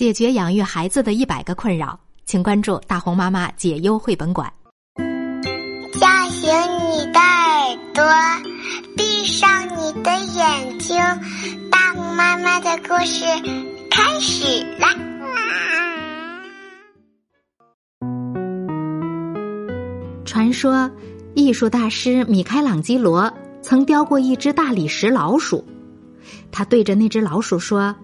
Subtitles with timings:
[0.00, 4.50] 解决养育孩子的一百个困扰，请关注大红妈妈解忧绘本馆。
[5.92, 6.50] 叫醒
[6.88, 8.02] 你的耳朵，
[8.96, 10.96] 闭上你的眼睛，
[11.70, 13.26] 大红妈妈的故事
[13.90, 14.88] 开始了。
[20.24, 20.90] 传说，
[21.34, 23.30] 艺术大师米开朗基罗
[23.60, 25.62] 曾雕过一只大理石老鼠，
[26.50, 27.94] 他对着那只老鼠说。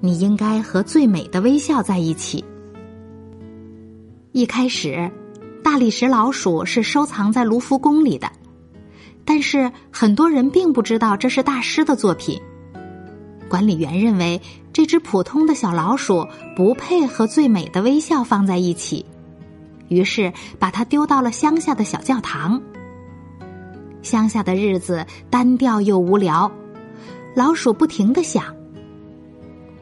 [0.00, 2.44] 你应该和最美的微笑在一起。
[4.32, 5.10] 一开始，
[5.64, 8.30] 大理石老鼠是收藏在卢浮宫里的，
[9.24, 12.40] 但是很多人并不知道这是大师的作品。
[13.48, 14.40] 管理员认为
[14.72, 16.26] 这只普通的小老鼠
[16.56, 19.06] 不配和最美的微笑放在一起，
[19.88, 22.60] 于是把它丢到了乡下的小教堂。
[24.02, 26.50] 乡下的日子单调又无聊，
[27.34, 28.54] 老鼠不停的想。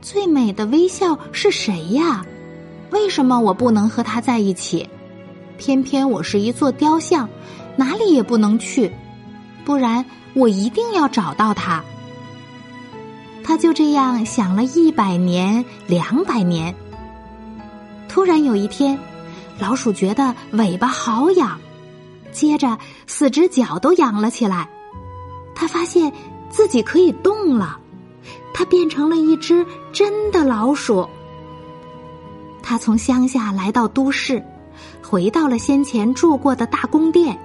[0.04, 2.22] 最美的微笑是谁呀？
[2.90, 4.86] 为什么我不能和他在一起？
[5.56, 7.26] 偏偏我是一座雕像，
[7.74, 8.92] 哪里也不能去。
[9.64, 11.82] 不然我一定要找到他。
[13.42, 16.74] 他就这样想了一百年、两百年。
[18.06, 18.98] 突然有一天，
[19.58, 21.58] 老鼠觉得尾巴好痒，
[22.30, 24.68] 接着四只脚都痒了起来。
[25.54, 26.12] 他发现
[26.50, 27.80] 自己可以动了。
[28.54, 31.06] 它变成了一只真的老鼠。
[32.62, 34.42] 它从乡下来到都市，
[35.02, 37.38] 回到了先前住过的大宫殿。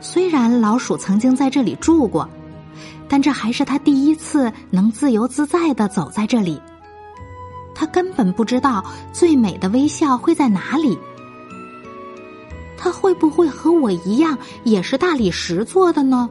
[0.00, 2.28] 虽然老鼠曾经在这里住过，
[3.08, 6.60] 但这还是他第一次能自由自在的走在这里。
[7.74, 10.98] 他根本不知道最美的微笑会在哪里。
[12.76, 16.28] 他会不会和我一样，也是大理石做的呢？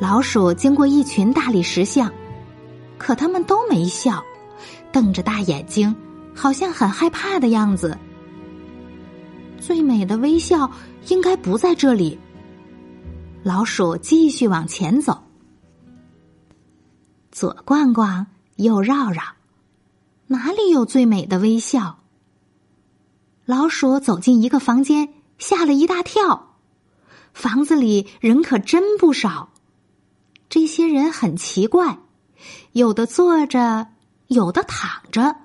[0.00, 2.10] 老鼠经过一群大理石像，
[2.96, 4.24] 可他们都没笑，
[4.90, 5.94] 瞪着大眼睛，
[6.34, 7.98] 好像很害怕的样子。
[9.60, 10.70] 最美的微笑
[11.08, 12.18] 应该不在这里。
[13.42, 15.22] 老鼠继续往前走，
[17.30, 18.26] 左逛逛，
[18.56, 19.22] 右绕绕，
[20.28, 21.98] 哪里有最美的微笑？
[23.44, 26.54] 老鼠走进一个房间，吓了一大跳，
[27.34, 29.50] 房子里人可真不少。
[30.50, 32.00] 这些人很奇怪，
[32.72, 33.86] 有的坐着，
[34.26, 35.36] 有的躺着，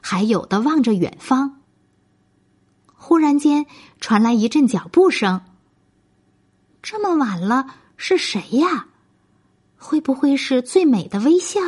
[0.00, 1.60] 还有的望着远方。
[2.94, 3.66] 忽然间
[4.00, 5.42] 传来一阵脚步声。
[6.80, 8.86] 这么晚了，是谁呀？
[9.76, 11.60] 会不会是最美的微笑？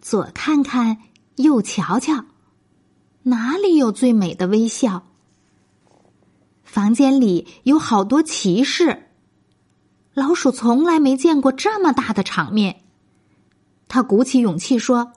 [0.00, 0.96] 左看看，
[1.36, 2.24] 右瞧瞧，
[3.24, 5.06] 哪里有最美的微笑？
[6.64, 9.10] 房间里有好多骑士。
[10.14, 12.82] 老鼠从来没见过这么大的场面，
[13.88, 15.12] 他鼓起勇气说：“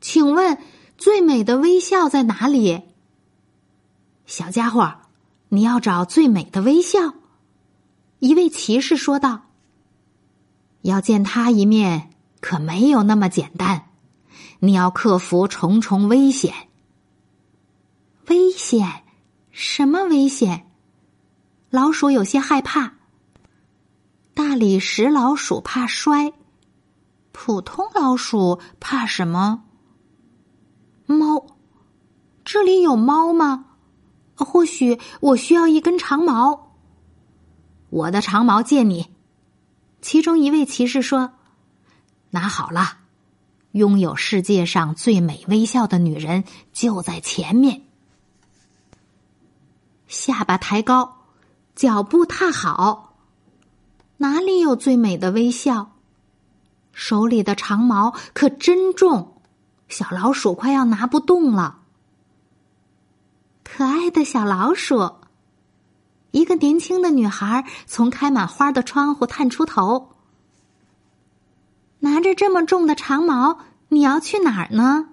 [0.00, 0.58] 请问
[0.96, 2.82] 最美的微笑在哪里？”
[4.24, 4.98] 小家伙，
[5.48, 7.14] 你要找最美的微笑。
[8.20, 9.46] 一位骑士说道
[10.82, 12.10] ：“要见他一面，
[12.40, 13.86] 可没有那么简单，
[14.60, 16.54] 你要克服重重危险。”
[18.28, 19.02] 危险？
[19.50, 20.66] 什么危险？
[21.70, 22.97] 老鼠有些害怕。
[24.38, 26.32] 大理石老鼠怕摔，
[27.32, 29.64] 普通老鼠怕什么？
[31.06, 31.44] 猫，
[32.44, 33.64] 这里有猫吗？
[34.36, 36.76] 或许我需要一根长矛。
[37.90, 39.12] 我的长矛借你。
[40.00, 41.32] 其中一位骑士说
[42.30, 42.98] ：“拿好了，
[43.72, 47.82] 拥有世界上最美微笑的女人就在前面。”
[50.06, 51.24] 下巴抬高，
[51.74, 53.07] 脚步踏好。
[54.18, 55.92] 哪里有最美的微笑？
[56.92, 59.40] 手里的长矛可真重，
[59.88, 61.78] 小老鼠快要拿不动了。
[63.62, 65.12] 可爱的小老鼠，
[66.32, 70.10] 一个年轻的女孩从开满花的窗户探出头，
[72.00, 75.10] 拿着这么重的长矛，你要去哪儿呢？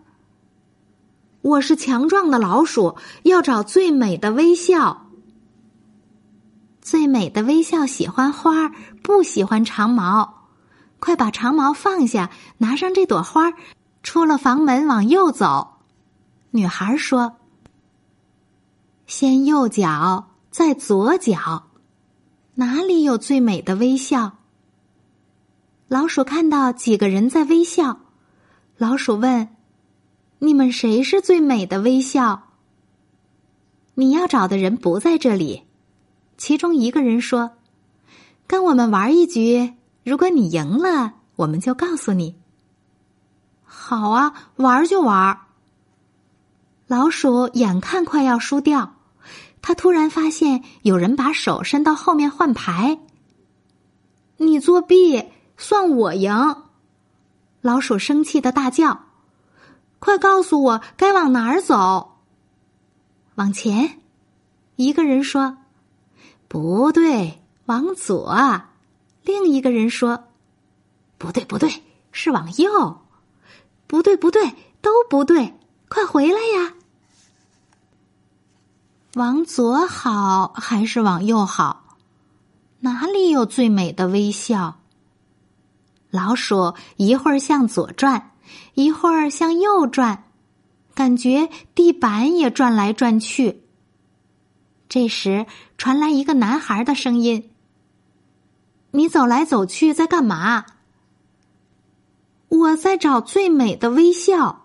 [1.41, 5.04] 我是强壮的老鼠，要找最美的微笑。
[6.85, 8.71] 最美的微笑，喜欢花儿，
[9.01, 10.45] 不喜欢长毛。
[10.99, 12.29] 快把长矛放下，
[12.59, 13.53] 拿上这朵花，
[14.03, 15.79] 出了房门往右走。
[16.51, 17.37] 女孩说
[19.07, 21.71] ：“先右脚，再左脚，
[22.53, 24.33] 哪里有最美的微笑？”
[25.89, 28.01] 老鼠看到几个人在微笑，
[28.77, 29.49] 老鼠问
[30.37, 32.43] ：“你们谁是最美的微笑？”
[33.95, 35.63] 你要找的人不在这里。
[36.37, 37.51] 其中一个人说
[38.47, 39.73] ：“跟我们玩一局，
[40.03, 42.35] 如果你赢了，我们就告诉你。”
[43.63, 45.39] 好啊，玩就玩。
[46.87, 48.95] 老鼠眼看快要输掉，
[49.61, 52.99] 他突然发现有人把手伸到后面换牌。
[54.37, 55.23] 你作弊，
[55.57, 56.57] 算我赢！
[57.61, 59.05] 老鼠生气的大叫
[59.97, 62.17] ：“快告诉我该往哪儿走！”
[63.35, 63.99] 往前，
[64.75, 65.57] 一个人说
[66.47, 68.61] ：“不对，往左。”
[69.23, 70.25] 另一个人说
[71.17, 73.01] ：“不对，不对，是往右。”
[73.87, 75.53] 不对，不对，都不对！
[75.87, 76.73] 快回来呀！
[79.13, 81.97] 往左好还是往右好？
[82.79, 84.79] 哪里有最美的微笑？
[86.09, 88.31] 老鼠一会儿向左转，
[88.73, 90.23] 一会儿向右转，
[90.95, 93.64] 感觉地板也转来转去。
[94.87, 95.45] 这时
[95.77, 97.49] 传来一个男孩的声音
[98.91, 100.65] ：“你走来走去在干嘛？”
[102.47, 104.61] 我在找最美的微笑。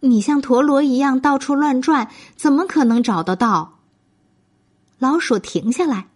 [0.00, 3.78] 你像陀螺一样到处乱转，怎么可能找得到？
[4.98, 6.08] 老鼠停下来，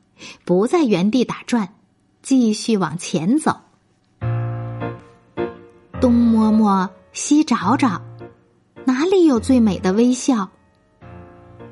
[0.45, 1.75] 不在原地打转，
[2.23, 3.61] 继续往前走。
[6.01, 8.01] 东摸摸，西找找，
[8.85, 10.51] 哪里有最美的微笑？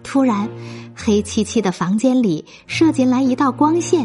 [0.07, 0.49] 突然，
[0.95, 4.05] 黑漆漆的房间里射进来一道光线。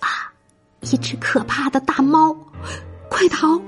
[0.00, 0.32] 啊！
[0.80, 2.34] 一只可怕的大猫！
[3.10, 3.60] 快逃！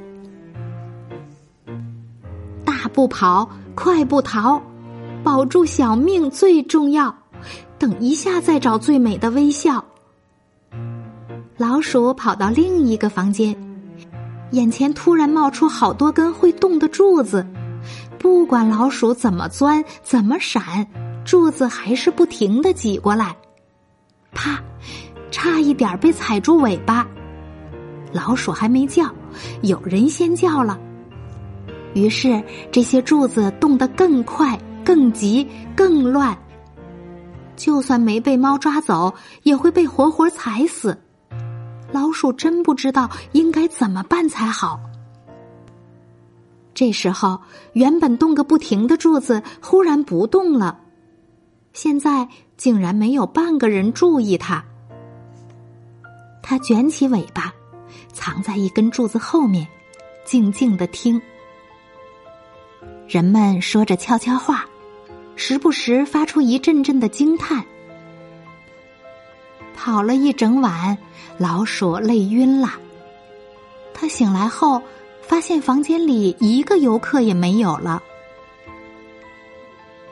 [2.65, 4.61] 大步跑，快步逃，
[5.23, 7.15] 保住小命最重要。
[7.79, 9.85] 等一下再找最美的微笑。
[11.59, 13.55] 老鼠跑到另一个房间，
[14.53, 17.47] 眼前突然冒出好多根会动的柱子。
[18.23, 20.87] 不管老鼠怎么钻，怎么闪，
[21.25, 23.37] 柱子还是不停的挤过来。
[24.33, 24.63] 啪！
[25.33, 27.05] 差一点被踩住尾巴。
[28.13, 29.13] 老鼠还没叫。
[29.63, 30.79] 有人先叫了，
[31.95, 32.41] 于是
[32.71, 36.37] 这些柱子动得更快、更急、更乱。
[37.57, 40.97] 就算没被猫抓走，也会被活活踩死。
[41.91, 44.79] 老鼠真不知道应该怎么办才好。
[46.83, 47.41] 这时候，
[47.75, 50.81] 原本动个不停的柱子忽然不动了，
[51.73, 52.27] 现在
[52.57, 54.65] 竟然没有半个人注意它。
[56.43, 57.55] 它卷起尾巴。
[58.13, 59.65] 藏在一根柱子后面，
[60.25, 61.23] 静静的听。
[63.07, 64.67] 人们说着悄悄话，
[65.37, 67.65] 时不时发出一阵阵的惊叹。
[69.77, 70.99] 跑了一整晚，
[71.39, 72.71] 老鼠累晕了。
[73.95, 74.83] 他醒来后，
[75.23, 78.03] 发现房间里一个游客也没有了。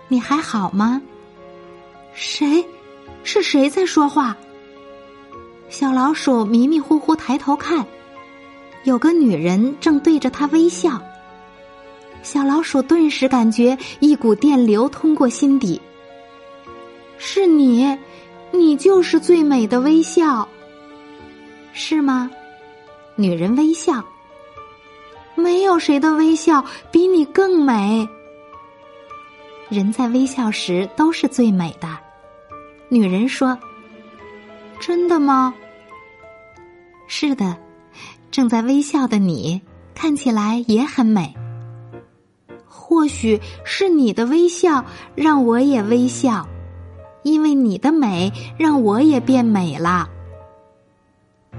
[0.09, 1.01] 你还好吗？
[2.15, 2.65] 谁？
[3.23, 4.37] 是谁在说话？
[5.69, 7.87] 小老鼠迷迷糊糊抬头看，
[8.85, 11.01] 有个女人正对着它微笑。
[12.23, 15.81] 小老鼠顿时感觉一股电流通过心底。
[17.19, 17.97] 是你，
[18.51, 20.49] 你就是最美的微笑，
[21.73, 22.31] 是吗？
[23.15, 24.03] 女人微笑。
[25.41, 28.09] 没有谁的微笑比你更美。
[29.69, 31.89] 人在微笑时都是最美的。
[32.89, 33.59] 女人说。
[34.83, 35.53] 真的吗？
[37.07, 37.55] 是的，
[38.31, 39.61] 正在微笑的你
[39.95, 41.35] 看起来也很美。
[42.67, 44.83] 或许是你的微笑
[45.15, 46.49] 让我也微笑，
[47.23, 50.09] 因为你的美让我也变美了。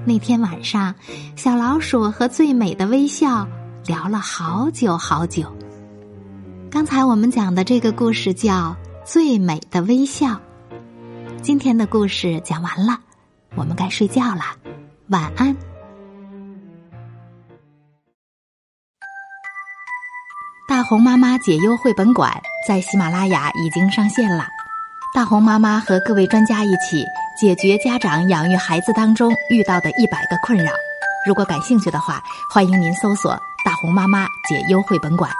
[0.03, 0.95] 那天晚上，
[1.35, 3.47] 小老鼠和最美的微笑
[3.85, 5.51] 聊了好久好久。
[6.69, 8.53] 刚才我们讲的这个故事叫
[9.03, 10.27] 《最美的微笑》。
[11.41, 12.99] 今天的故事讲完了。
[13.55, 14.43] 我们该睡觉了，
[15.09, 15.55] 晚安。
[20.69, 22.31] 大红妈妈解忧绘本馆
[22.67, 24.45] 在喜马拉雅已经上线了，
[25.13, 27.03] 大红妈妈和各位专家一起
[27.37, 30.71] 解决家长养育孩子当中遇到的一百个困扰。
[31.27, 33.37] 如果感兴趣的话，欢迎您搜索
[33.81, 35.31] “红妈妈解忧绘本馆”。